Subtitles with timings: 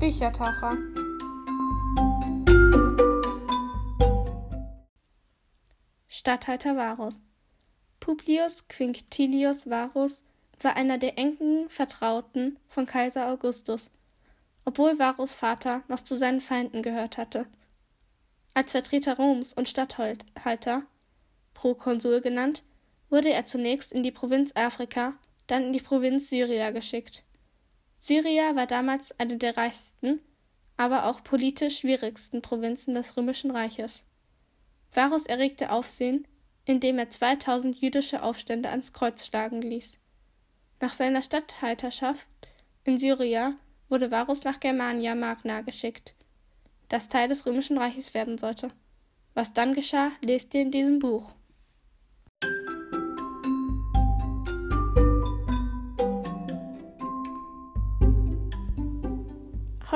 [0.00, 0.78] Büchertaucher.
[6.08, 7.22] Statthalter Varus
[8.00, 10.22] Publius Quinctilius Varus
[10.62, 13.90] war einer der engen Vertrauten von Kaiser Augustus,
[14.64, 17.44] obwohl Varus Vater noch zu seinen Feinden gehört hatte.
[18.54, 20.82] Als Vertreter Roms und Statthalter,
[21.52, 22.62] Prokonsul genannt,
[23.10, 25.12] wurde er zunächst in die Provinz Afrika,
[25.46, 27.22] dann in die Provinz Syria geschickt.
[28.00, 30.20] Syria war damals eine der reichsten,
[30.78, 34.04] aber auch politisch schwierigsten Provinzen des Römischen Reiches.
[34.94, 36.26] Varus erregte Aufsehen,
[36.64, 39.98] indem er 2000 jüdische Aufstände ans Kreuz schlagen ließ.
[40.80, 42.26] Nach seiner Statthalterschaft
[42.84, 43.52] in Syria
[43.90, 46.14] wurde Varus nach Germania Magna geschickt,
[46.88, 48.68] das Teil des Römischen Reiches werden sollte.
[49.34, 51.34] Was dann geschah, lest ihr in diesem Buch.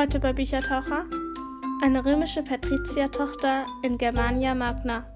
[0.04, 1.06] Heute bei Büchertaucher
[1.80, 5.10] eine römische Patriziertochter in Germania Magna.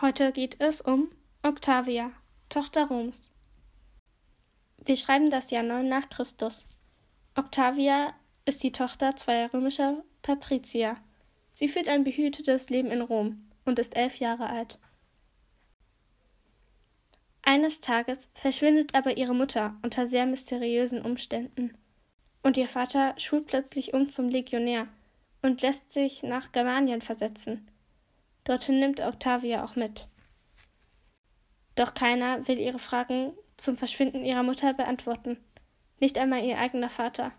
[0.00, 1.10] Heute geht es um
[1.42, 2.12] Octavia,
[2.48, 3.32] Tochter Roms.
[4.84, 6.64] Wir schreiben das Jahr 9 nach Christus.
[7.34, 10.98] Octavia ist die Tochter zweier römischer Patrizier.
[11.52, 14.78] Sie führt ein behütetes Leben in Rom und ist elf Jahre alt.
[17.58, 21.76] Eines Tages verschwindet aber ihre Mutter unter sehr mysteriösen Umständen.
[22.40, 24.86] Und ihr Vater schult plötzlich um zum Legionär
[25.42, 27.68] und lässt sich nach Germanien versetzen.
[28.44, 30.06] Dorthin nimmt Octavia auch mit.
[31.74, 35.36] Doch keiner will ihre Fragen zum Verschwinden ihrer Mutter beantworten.
[35.98, 37.32] Nicht einmal ihr eigener Vater.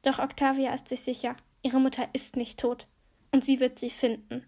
[0.00, 2.86] Doch Octavia ist sich sicher, ihre Mutter ist nicht tot
[3.30, 4.46] und sie wird sie finden.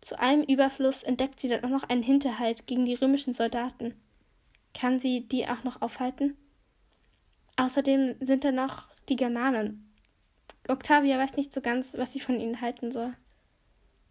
[0.00, 3.94] Zu allem Überfluss entdeckt sie dann auch noch einen Hinterhalt gegen die römischen Soldaten.
[4.74, 6.36] Kann sie die auch noch aufhalten?
[7.56, 9.92] Außerdem sind da noch die Germanen.
[10.68, 13.12] Octavia weiß nicht so ganz, was sie von ihnen halten soll.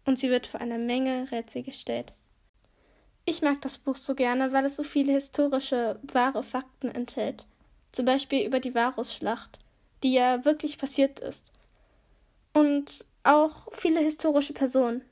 [0.04, 2.12] Und sie wird vor einer Menge Rätsel gestellt.
[3.24, 7.46] Ich mag das Buch so gerne, weil es so viele historische, wahre Fakten enthält.
[7.92, 9.58] Zum Beispiel über die Varusschlacht,
[10.02, 11.52] die ja wirklich passiert ist.
[12.52, 15.02] Und auch viele historische Personen,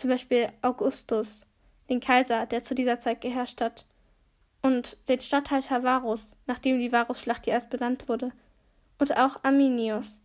[0.00, 1.42] zum Beispiel Augustus,
[1.88, 3.84] den Kaiser, der zu dieser Zeit geherrscht hat,
[4.62, 8.32] und den Statthalter Varus, nachdem die Varusschlacht erst benannt wurde,
[8.98, 10.20] und auch Arminius.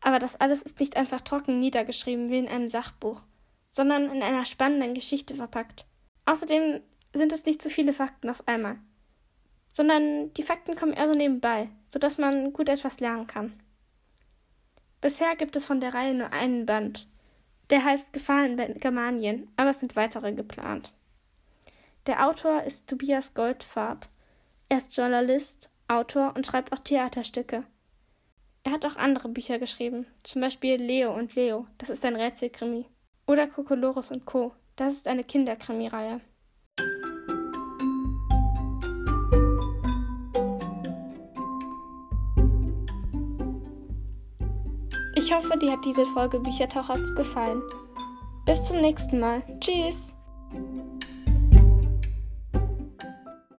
[0.00, 3.22] Aber das alles ist nicht einfach trocken niedergeschrieben wie in einem Sachbuch,
[3.70, 5.86] sondern in einer spannenden Geschichte verpackt.
[6.26, 6.80] Außerdem
[7.14, 8.78] sind es nicht zu viele Fakten auf einmal,
[9.72, 13.52] sondern die Fakten kommen eher so nebenbei, sodass man gut etwas lernen kann.
[15.00, 17.08] Bisher gibt es von der Reihe nur einen Band,
[17.70, 20.92] der heißt Gefahren in Germanien, aber es sind weitere geplant.
[22.06, 24.08] Der Autor ist Tobias Goldfarb.
[24.68, 27.64] Er ist Journalist, Autor und schreibt auch Theaterstücke.
[28.62, 32.86] Er hat auch andere Bücher geschrieben, zum Beispiel Leo und Leo, das ist ein Rätselkrimi.
[33.26, 36.20] Oder Kokolores und Co., das ist eine Kinderkrimireihe.
[45.22, 47.60] Ich hoffe, dir hat diese Folge Büchertauchers gefallen.
[48.46, 49.42] Bis zum nächsten Mal.
[49.60, 50.14] Tschüss!